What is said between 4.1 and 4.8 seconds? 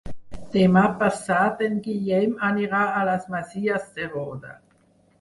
Roda.